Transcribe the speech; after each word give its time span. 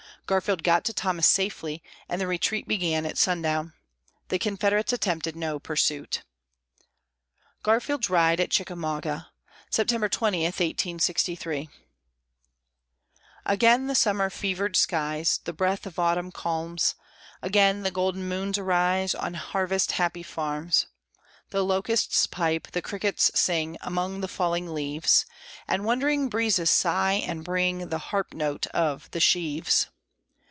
Garfield 0.27 0.63
got 0.63 0.85
to 0.85 0.93
Thomas 0.93 1.27
safely 1.27 1.83
and 2.07 2.21
the 2.21 2.25
retreat 2.27 2.65
began 2.65 3.05
at 3.05 3.17
sundown. 3.17 3.73
The 4.29 4.39
Confederates 4.39 4.93
attempted 4.93 5.35
no 5.35 5.59
pursuit. 5.59 6.23
GARFIELD'S 7.63 8.09
RIDE 8.09 8.39
AT 8.39 8.49
CHICKAMAUGA 8.49 9.27
[September 9.69 10.07
20, 10.07 10.43
1863] 10.45 11.69
Again 13.45 13.87
the 13.87 13.95
summer 13.95 14.29
fevered 14.29 14.77
skies, 14.77 15.41
The 15.43 15.51
breath 15.51 15.85
of 15.85 15.99
autumn 15.99 16.31
calms; 16.31 16.95
Again 17.41 17.83
the 17.83 17.91
golden 17.91 18.23
moons 18.25 18.57
arise 18.57 19.13
On 19.13 19.33
harvest 19.33 19.93
happy 19.93 20.23
farms. 20.23 20.85
The 21.49 21.61
locusts 21.65 22.25
pipe, 22.25 22.69
the 22.71 22.81
crickets 22.81 23.31
sing 23.37 23.77
Among 23.81 24.21
the 24.21 24.29
falling 24.29 24.73
leaves, 24.73 25.25
And 25.67 25.83
wandering 25.83 26.29
breezes 26.29 26.69
sigh, 26.69 27.15
and 27.25 27.43
bring 27.43 27.89
The 27.89 27.97
harp 27.97 28.33
notes 28.33 28.67
of 28.69 29.11
the 29.11 29.19
sheaves. 29.19 29.87